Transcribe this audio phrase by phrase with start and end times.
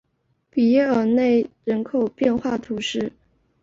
[0.49, 3.13] 比耶尔内人口变化图示